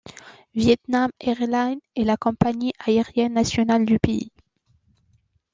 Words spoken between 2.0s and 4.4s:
la compagnie aérienne nationale du pays.